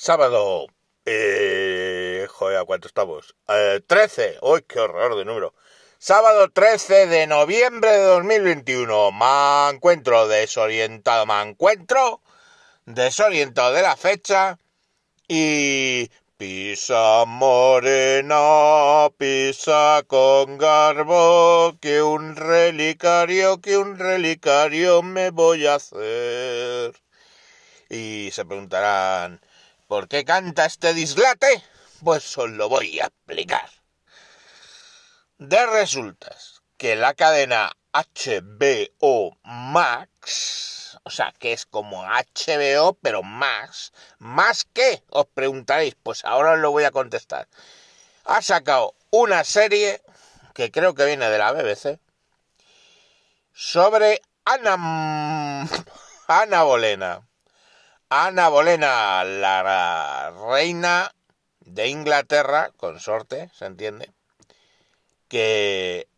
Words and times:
Sábado. 0.00 0.68
Eh, 1.04 2.24
¿a 2.56 2.64
cuánto 2.64 2.86
estamos? 2.86 3.34
Eh, 3.48 3.80
13. 3.84 4.38
¡Uy, 4.42 4.62
qué 4.62 4.78
horror 4.78 5.16
de 5.16 5.24
número! 5.24 5.54
Sábado 5.98 6.50
13 6.50 7.08
de 7.08 7.26
noviembre 7.26 7.90
de 7.90 8.04
2021. 8.04 9.10
Me 9.10 9.70
encuentro 9.74 10.28
desorientado. 10.28 11.26
Me 11.26 11.42
encuentro 11.42 12.22
desorientado 12.86 13.74
de 13.74 13.82
la 13.82 13.96
fecha. 13.96 14.58
Y 15.26 16.08
Pisa 16.36 17.24
morena, 17.26 19.08
pisa 19.18 20.04
con 20.06 20.58
garbo, 20.58 21.76
que 21.80 22.02
un 22.02 22.36
relicario, 22.36 23.60
que 23.60 23.76
un 23.76 23.98
relicario 23.98 25.02
me 25.02 25.30
voy 25.30 25.66
a 25.66 25.74
hacer. 25.74 26.94
Y 27.90 28.30
se 28.32 28.44
preguntarán, 28.44 29.40
¿por 29.88 30.06
qué 30.06 30.24
canta 30.24 30.66
este 30.66 30.94
dislate? 30.94 31.64
Pues 32.04 32.38
os 32.38 32.50
lo 32.50 32.68
voy 32.68 33.00
a 33.00 33.06
explicar. 33.06 33.68
De 35.38 35.66
resultas 35.66 36.62
que 36.76 36.94
la 36.94 37.14
cadena 37.14 37.72
HBO 37.92 39.36
Max 39.42 40.78
o 41.08 41.10
sea, 41.10 41.32
que 41.38 41.52
es 41.52 41.66
como 41.66 42.04
HBO, 42.04 42.94
pero 43.00 43.22
más. 43.22 43.92
¿Más 44.18 44.64
qué? 44.72 45.02
Os 45.10 45.26
preguntaréis. 45.26 45.96
Pues 46.02 46.24
ahora 46.24 46.52
os 46.52 46.58
lo 46.58 46.70
voy 46.70 46.84
a 46.84 46.90
contestar. 46.90 47.48
Ha 48.24 48.42
sacado 48.42 48.94
una 49.10 49.44
serie 49.44 50.02
que 50.54 50.70
creo 50.70 50.94
que 50.94 51.06
viene 51.06 51.30
de 51.30 51.38
la 51.38 51.52
BBC 51.52 51.98
sobre 53.54 54.20
Ana, 54.44 55.66
Ana 56.28 56.62
Bolena. 56.62 57.27
Ana 58.10 58.48
Bolena, 58.48 59.22
la 59.22 60.30
reina 60.30 61.12
de 61.60 61.88
Inglaterra, 61.88 62.70
consorte, 62.78 63.50
¿se 63.52 63.66
entiende? 63.66 64.10
Que 65.28 66.08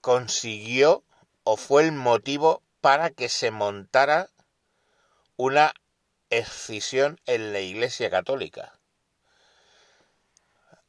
consiguió 0.00 1.04
o 1.44 1.58
fue 1.58 1.82
el 1.82 1.92
motivo 1.92 2.62
para 2.80 3.10
que 3.10 3.28
se 3.28 3.50
montara 3.50 4.30
una 5.36 5.74
escisión 6.30 7.20
en 7.26 7.52
la 7.52 7.60
Iglesia 7.60 8.08
Católica. 8.08 8.72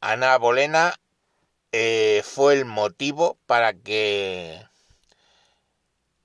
Ana 0.00 0.38
Bolena 0.38 0.98
eh, 1.72 2.22
fue 2.24 2.54
el 2.54 2.64
motivo 2.64 3.36
para 3.44 3.74
que 3.74 4.66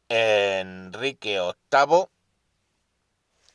Enrique 0.07 1.41
VIII 1.71 2.07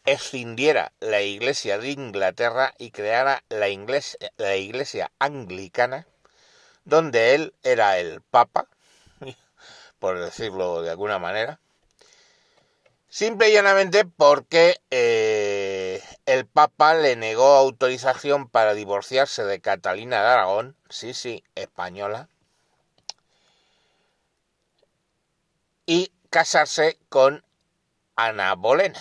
escindiera 0.04 0.92
la 1.00 1.22
Iglesia 1.22 1.78
de 1.78 1.90
Inglaterra 1.90 2.74
y 2.78 2.90
creara 2.90 3.44
la 3.48 3.68
iglesia, 3.68 4.18
la 4.36 4.56
iglesia 4.56 5.12
anglicana, 5.18 6.06
donde 6.84 7.34
él 7.34 7.54
era 7.62 7.98
el 7.98 8.20
Papa, 8.22 8.68
por 9.98 10.18
decirlo 10.18 10.82
de 10.82 10.90
alguna 10.90 11.18
manera, 11.18 11.60
Simple 13.12 13.50
y 13.50 13.52
llanamente 13.52 14.04
porque 14.04 14.80
eh, 14.92 16.00
el 16.26 16.46
Papa 16.46 16.94
le 16.94 17.16
negó 17.16 17.56
autorización 17.56 18.48
para 18.48 18.72
divorciarse 18.72 19.42
de 19.42 19.60
Catalina 19.60 20.22
de 20.22 20.28
Aragón, 20.28 20.76
sí, 20.88 21.12
sí, 21.12 21.42
española, 21.56 22.28
y 25.86 26.12
casarse 26.30 27.00
con 27.08 27.44
Ana 28.14 28.54
Bolena. 28.54 29.00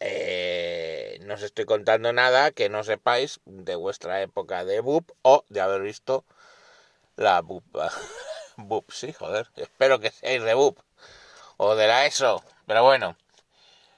Eh, 0.00 1.18
no 1.22 1.34
os 1.34 1.42
estoy 1.42 1.66
contando 1.66 2.12
nada 2.12 2.50
que 2.52 2.68
no 2.68 2.82
sepáis 2.84 3.40
de 3.44 3.76
vuestra 3.76 4.22
época 4.22 4.64
de 4.64 4.80
BUP 4.80 5.10
o 5.22 5.44
de 5.48 5.60
haber 5.60 5.82
visto 5.82 6.24
la 7.16 7.40
BUP. 7.42 7.64
BUP, 8.56 8.90
sí, 8.90 9.12
joder, 9.12 9.48
espero 9.56 10.00
que 10.00 10.10
seáis 10.10 10.42
de 10.42 10.54
BUP 10.54 10.78
o 11.58 11.76
de 11.76 11.86
la 11.86 12.06
ESO 12.06 12.42
pero 12.66 12.84
bueno, 12.84 13.16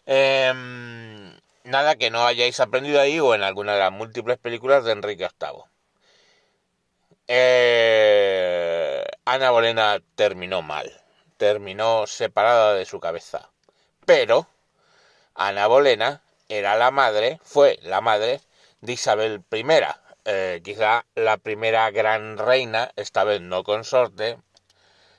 em, 0.06 1.36
nada 1.64 1.96
que 1.96 2.10
no 2.10 2.26
hayáis 2.26 2.58
aprendido 2.58 3.00
ahí 3.00 3.20
o 3.20 3.34
en 3.34 3.42
alguna 3.42 3.74
de 3.74 3.80
las 3.80 3.92
múltiples 3.92 4.38
películas 4.38 4.84
de 4.84 4.92
Enrique 4.92 5.28
VIII. 5.40 5.64
Eh, 7.28 9.04
Ana 9.24 9.50
Bolena 9.50 10.00
terminó 10.14 10.62
mal, 10.62 10.90
terminó 11.36 12.06
separada 12.06 12.74
de 12.74 12.86
su 12.86 12.98
cabeza. 12.98 13.50
Pero 14.06 14.48
Ana 15.34 15.66
Bolena 15.66 16.22
era 16.48 16.76
la 16.76 16.90
madre, 16.90 17.40
fue 17.42 17.78
la 17.82 18.00
madre 18.00 18.40
de 18.80 18.92
Isabel 18.92 19.42
I, 19.50 19.64
eh, 20.24 20.60
quizá 20.62 21.06
la 21.14 21.36
primera 21.36 21.90
gran 21.90 22.38
reina, 22.38 22.92
esta 22.96 23.24
vez 23.24 23.40
no 23.40 23.64
consorte, 23.64 24.38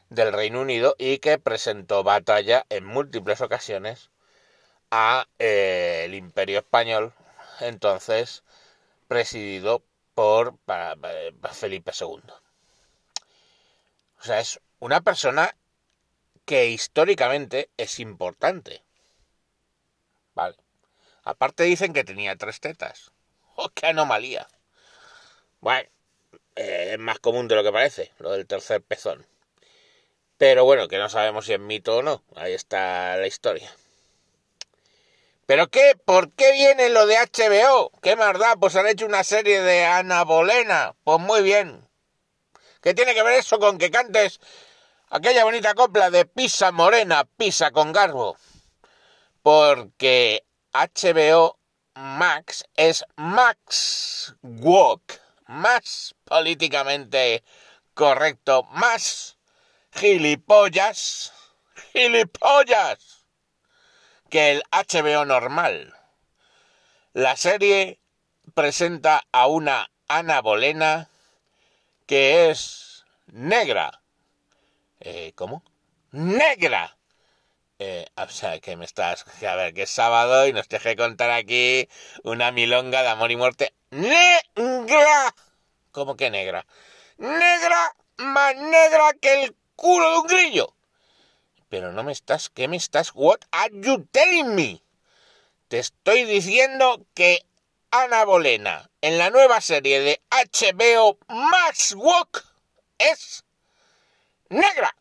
del 0.10 0.32
Reino 0.32 0.62
Unido 0.62 0.96
y 0.98 1.18
que 1.18 1.40
presentó 1.40 2.04
batalla 2.04 2.66
en 2.70 2.86
múltiples 2.86 3.42
ocasiones 3.42 4.12
a 4.92 5.28
eh, 5.40 6.08
Imperio 6.14 6.60
Español, 6.60 7.14
entonces 7.60 8.44
presidido 9.08 9.84
por 10.14 10.58
Felipe 11.52 11.92
II. 12.00 12.22
O 14.20 14.24
sea, 14.24 14.40
es 14.40 14.60
una 14.80 15.02
persona 15.02 15.56
que 16.46 16.68
históricamente 16.68 17.70
es 17.78 18.00
importante. 18.00 18.84
Vale. 20.36 20.56
Aparte 21.24 21.64
dicen 21.64 21.94
que 21.94 22.04
tenía 22.04 22.36
tres 22.36 22.60
tetas. 22.60 23.12
¡Oh, 23.56 23.70
qué 23.70 23.88
anomalía! 23.88 24.48
Bueno, 25.62 25.90
eh, 26.56 26.92
es 26.94 27.00
más 27.00 27.20
común 27.20 27.48
de 27.48 27.56
lo 27.56 27.64
que 27.64 27.72
parece, 27.72 28.12
lo 28.20 28.32
del 28.32 28.46
tercer 28.46 28.82
pezón. 28.82 29.26
Pero 30.38 30.66
bueno, 30.66 30.88
que 30.88 30.98
no 30.98 31.10
sabemos 31.10 31.46
si 31.46 31.54
es 31.54 31.60
mito 31.60 31.98
o 31.98 32.02
no. 32.02 32.24
Ahí 32.36 32.54
está 32.54 33.16
la 33.18 33.28
historia. 33.28 33.72
¿Pero 35.46 35.68
qué? 35.68 35.98
¿Por 36.04 36.32
qué 36.32 36.52
viene 36.54 36.90
lo 36.90 37.06
de 37.06 37.18
HBO? 37.18 37.92
¿Qué 38.02 38.16
más 38.16 38.38
da? 38.40 38.56
Pues 38.56 38.76
han 38.76 38.88
hecho 38.88 39.06
una 39.06 39.24
serie 39.24 39.62
de 39.62 39.86
Ana 39.86 40.24
Bolena. 40.24 40.96
Pues 41.04 41.20
muy 41.20 41.44
bien. 41.44 41.88
¿Qué 42.82 42.94
tiene 42.94 43.14
que 43.14 43.24
ver 43.24 43.40
eso 43.40 43.60
con 43.60 43.78
que 43.78 43.92
cantes 43.92 44.40
aquella 45.10 45.44
bonita 45.46 45.74
copla 45.74 46.10
de 46.10 46.26
Pisa 46.26 46.72
Morena, 46.72 47.26
Pisa 47.38 47.72
con 47.72 47.94
Garbo? 47.94 48.38
Porque 49.44 50.46
HBO 50.72 51.60
Max 51.96 52.64
es 52.76 53.04
Max 53.18 54.36
Walk, 54.42 55.20
más 55.48 56.16
políticamente 56.24 57.44
correcto, 57.94 58.64
más 58.72 59.38
gilipollas, 59.92 61.34
gilipollas, 61.92 63.26
que 64.30 64.54
el 64.54 64.64
HBO 64.72 65.26
normal. 65.26 65.94
La 67.12 67.36
serie 67.36 68.00
presenta 68.54 69.28
a 69.34 69.48
una 69.48 69.92
Ana 70.08 70.42
Bolena 70.42 71.10
que 72.06 72.50
es 72.50 73.04
negra. 73.28 74.02
Eh, 75.02 75.34
¿Cómo? 75.36 75.64
¡Negra! 76.12 76.98
Eh, 77.86 78.08
o 78.16 78.30
sea, 78.30 78.62
que 78.62 78.78
me 78.78 78.86
estás... 78.86 79.26
A 79.46 79.56
ver, 79.56 79.74
que 79.74 79.82
es 79.82 79.90
sábado 79.90 80.48
y 80.48 80.54
nos 80.54 80.70
deje 80.70 80.96
contar 80.96 81.32
aquí 81.32 81.90
una 82.24 82.54
milonga 82.54 83.02
de 83.02 83.10
amor 83.10 83.30
y 83.30 83.36
muerte. 83.36 83.74
¡Negra! 83.90 85.36
¿Cómo 85.92 86.16
que 86.16 86.30
negra? 86.30 86.66
¡Negra! 87.18 87.94
Más 88.16 88.56
negra 88.56 89.12
que 89.20 89.44
el 89.44 89.56
culo 89.76 90.12
de 90.12 90.18
un 90.20 90.28
grillo. 90.28 90.74
Pero 91.68 91.92
no 91.92 92.04
me 92.04 92.14
estás, 92.14 92.50
¿qué 92.50 92.70
me 92.70 92.78
estás? 92.78 93.12
What 93.16 93.40
are 93.52 93.74
you 93.74 94.08
telling 94.14 94.56
me? 94.56 94.82
Te 95.68 95.80
estoy 95.80 96.24
diciendo 96.24 97.06
que 97.14 97.46
Ana 97.92 98.24
Bolena 98.24 98.90
en 99.02 99.18
la 99.18 99.30
nueva 99.30 99.60
serie 99.60 100.00
de 100.00 100.22
HBO 100.32 101.18
Max 101.28 101.96
Walk 101.98 102.46
es 102.98 103.44
negra. 104.48 104.96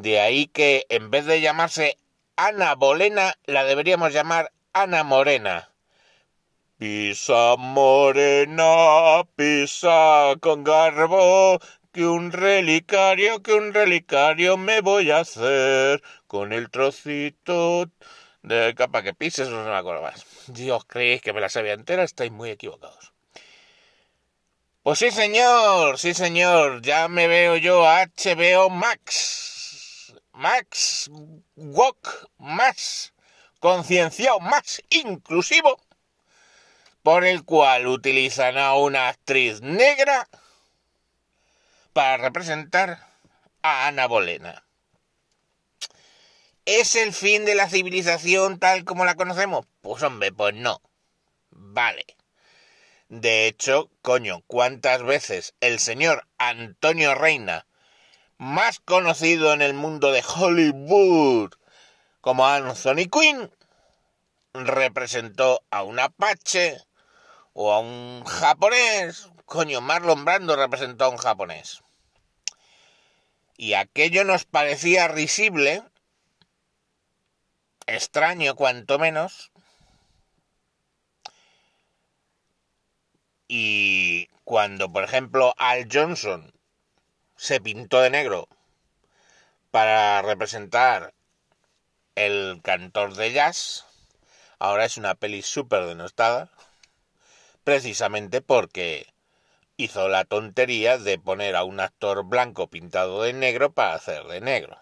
De 0.00 0.20
ahí 0.20 0.46
que 0.46 0.86
en 0.88 1.10
vez 1.10 1.26
de 1.26 1.42
llamarse 1.42 1.98
Ana 2.36 2.74
Bolena, 2.74 3.34
la 3.44 3.64
deberíamos 3.64 4.14
llamar 4.14 4.50
Ana 4.72 5.04
Morena. 5.04 5.70
Pisa 6.78 7.56
morena, 7.58 9.22
pisa 9.36 10.34
con 10.40 10.64
garbo, 10.64 11.60
que 11.92 12.06
un 12.06 12.32
relicario, 12.32 13.42
que 13.42 13.52
un 13.52 13.74
relicario 13.74 14.56
me 14.56 14.80
voy 14.80 15.10
a 15.10 15.18
hacer 15.18 16.02
con 16.26 16.54
el 16.54 16.70
trocito 16.70 17.90
de 18.42 18.74
capa 18.74 19.02
que 19.02 19.12
pises, 19.12 19.50
no 19.50 19.62
me 19.62 19.76
acuerdo 19.76 20.02
más. 20.02 20.24
Dios, 20.46 20.86
creéis 20.86 21.20
que 21.20 21.34
me 21.34 21.42
la 21.42 21.50
sabía 21.50 21.74
entera, 21.74 22.02
estáis 22.02 22.32
muy 22.32 22.48
equivocados. 22.48 23.12
Pues 24.82 24.98
sí, 24.98 25.10
señor, 25.10 25.98
sí, 25.98 26.14
señor, 26.14 26.80
ya 26.80 27.08
me 27.08 27.28
veo 27.28 27.56
yo 27.56 27.84
HBO 27.84 28.70
Max. 28.70 29.52
Max 30.32 31.10
Walk 31.56 32.30
Max 32.38 33.12
concienciado, 33.60 34.40
más 34.40 34.82
inclusivo, 34.90 35.80
por 37.02 37.24
el 37.24 37.44
cual 37.44 37.86
utilizan 37.86 38.58
a 38.58 38.74
una 38.74 39.08
actriz 39.08 39.60
negra 39.60 40.28
para 41.92 42.16
representar 42.16 43.06
a 43.62 43.86
Ana 43.86 44.06
Bolena. 44.06 44.64
¿Es 46.64 46.96
el 46.96 47.12
fin 47.12 47.44
de 47.44 47.54
la 47.54 47.68
civilización 47.68 48.58
tal 48.58 48.84
como 48.84 49.04
la 49.04 49.16
conocemos? 49.16 49.66
Pues 49.80 50.02
hombre, 50.02 50.32
pues 50.32 50.54
no. 50.54 50.80
Vale. 51.50 52.04
De 53.08 53.46
hecho, 53.46 53.90
coño, 54.00 54.42
¿cuántas 54.46 55.02
veces 55.02 55.54
el 55.60 55.78
señor 55.80 56.26
Antonio 56.38 57.14
Reina, 57.14 57.66
más 58.42 58.80
conocido 58.80 59.52
en 59.52 59.62
el 59.62 59.72
mundo 59.72 60.10
de 60.10 60.20
Hollywood 60.20 61.52
como 62.20 62.44
Anthony 62.44 63.08
Quinn, 63.08 63.52
representó 64.52 65.62
a 65.70 65.84
un 65.84 66.00
apache 66.00 66.82
o 67.52 67.72
a 67.72 67.78
un 67.78 68.24
japonés? 68.24 69.28
Coño, 69.44 69.80
Marlon 69.80 70.24
Brando 70.24 70.56
representó 70.56 71.04
a 71.04 71.10
un 71.10 71.18
japonés. 71.18 71.82
Y 73.56 73.74
aquello 73.74 74.24
nos 74.24 74.44
parecía 74.44 75.06
risible, 75.06 75.84
extraño 77.86 78.56
cuanto 78.56 78.98
menos, 78.98 79.52
y 83.46 84.26
cuando, 84.42 84.92
por 84.92 85.04
ejemplo, 85.04 85.54
Al 85.58 85.86
Johnson 85.88 86.52
se 87.42 87.60
pintó 87.60 88.00
de 88.00 88.08
negro 88.08 88.48
para 89.72 90.22
representar 90.22 91.12
el 92.14 92.60
cantor 92.62 93.14
de 93.14 93.32
jazz, 93.32 93.84
ahora 94.60 94.84
es 94.84 94.96
una 94.96 95.16
peli 95.16 95.42
súper 95.42 95.86
denostada, 95.86 96.50
precisamente 97.64 98.42
porque 98.42 99.12
hizo 99.76 100.08
la 100.08 100.24
tontería 100.24 100.98
de 100.98 101.18
poner 101.18 101.56
a 101.56 101.64
un 101.64 101.80
actor 101.80 102.24
blanco 102.24 102.68
pintado 102.68 103.22
de 103.22 103.32
negro 103.32 103.72
para 103.72 103.94
hacer 103.94 104.22
de 104.26 104.40
negro. 104.40 104.80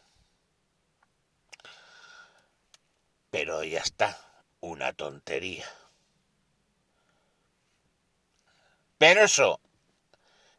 Pero 3.30 3.64
ya 3.64 3.80
está, 3.80 4.18
una 4.60 4.92
tontería. 4.92 5.64
Pero 8.98 9.22
eso, 9.22 9.60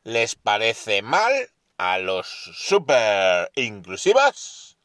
¿les 0.03 0.33
parece 0.33 1.03
mal 1.03 1.51
a 1.81 1.97
los 1.97 2.27
super 2.27 3.51
inclusivos? 3.55 4.77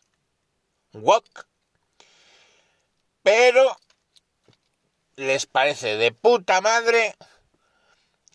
Walk. 0.94 1.46
Pero 3.22 3.76
les 5.16 5.44
parece 5.44 5.98
de 5.98 6.12
puta 6.12 6.62
madre 6.62 7.14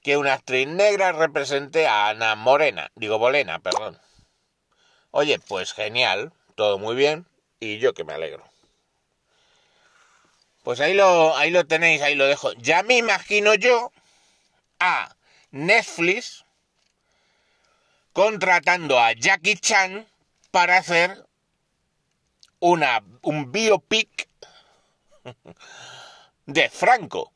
que 0.03 0.15
una 0.15 0.33
actriz 0.33 0.67
negra 0.67 1.11
represente 1.11 1.87
a 1.87 2.09
Ana 2.09 2.35
Morena, 2.35 2.91
digo 2.93 3.17
Bolena, 3.17 3.57
perdón. 3.57 3.99
Oye, 5.09 5.39
pues 5.39 5.73
genial, 5.73 6.31
todo 6.53 6.77
muy 6.77 6.95
bien, 6.95 7.25
y 7.59 7.79
yo 7.79 7.95
que 7.95 8.03
me 8.03 8.13
alegro. 8.13 8.45
Pues 10.61 10.79
ahí 10.81 10.93
lo, 10.93 11.35
ahí 11.35 11.49
lo 11.49 11.65
tenéis, 11.65 12.03
ahí 12.03 12.13
lo 12.13 12.27
dejo. 12.27 12.53
Ya 12.53 12.83
me 12.83 12.97
imagino 12.97 13.55
yo 13.55 13.91
a 14.79 15.15
Netflix 15.49 16.45
contratando 18.13 18.99
a 18.99 19.13
Jackie 19.13 19.55
Chan 19.55 20.07
para 20.51 20.77
hacer 20.77 21.25
una, 22.59 23.03
un 23.21 23.51
biopic 23.51 24.27
de 26.45 26.69
Franco, 26.69 27.31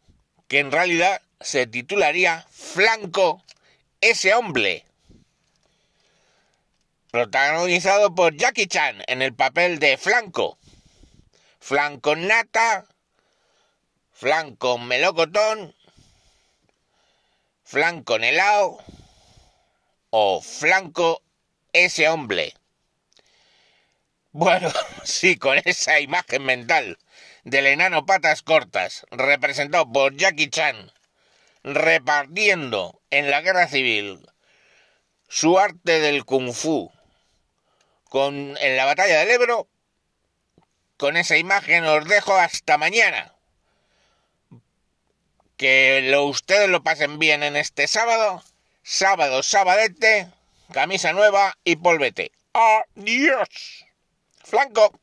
que 0.48 0.60
en 0.60 0.72
realidad 0.72 1.22
se 1.40 1.68
titularía 1.68 2.46
Flanco, 2.52 3.44
ese 4.02 4.34
hombre. 4.34 4.86
Protagonizado 7.12 8.14
por 8.14 8.36
Jackie 8.36 8.68
Chan 8.68 9.04
en 9.08 9.22
el 9.22 9.34
papel 9.34 9.80
de 9.80 9.98
Flanco. 9.98 10.58
Flanco 11.60 12.16
nata, 12.16 12.86
Flanco 14.12 14.78
melocotón, 14.78 15.74
Flanco 17.64 18.16
helado 18.18 18.84
o 20.18 20.42
Flanco 20.42 21.22
ese 21.74 22.08
hombre. 22.08 22.54
Bueno, 24.32 24.72
sí, 25.04 25.36
con 25.36 25.60
esa 25.66 26.00
imagen 26.00 26.46
mental 26.46 26.98
del 27.44 27.66
enano 27.66 28.06
patas 28.06 28.42
cortas, 28.42 29.06
representado 29.12 29.92
por 29.92 30.16
Jackie 30.16 30.50
Chan, 30.50 30.90
repartiendo 31.64 33.02
en 33.10 33.30
la 33.30 33.42
guerra 33.42 33.68
civil 33.68 34.26
su 35.28 35.60
arte 35.60 36.00
del 36.00 36.24
kung 36.24 36.54
fu 36.54 36.94
con, 38.08 38.56
en 38.58 38.78
la 38.78 38.86
batalla 38.86 39.20
del 39.20 39.32
Ebro, 39.32 39.68
con 40.96 41.18
esa 41.18 41.36
imagen 41.36 41.84
os 41.84 42.08
dejo 42.08 42.38
hasta 42.38 42.78
mañana. 42.78 43.36
Que 45.58 46.00
lo, 46.10 46.24
ustedes 46.24 46.70
lo 46.70 46.84
pasen 46.84 47.20
bien 47.20 47.44
en 47.44 47.58
este 47.58 47.88
sábado, 47.88 48.42
sábado, 48.86 49.42
sabadete, 49.42 50.28
camisa 50.72 51.12
nueva 51.12 51.58
y 51.64 51.76
polvete. 51.76 52.32
Adiós. 52.54 53.50
Flanco. 54.44 54.94